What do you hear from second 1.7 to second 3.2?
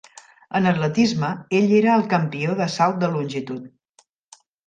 era el campió de salt de